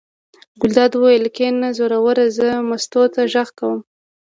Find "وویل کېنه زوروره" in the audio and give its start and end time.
0.95-2.25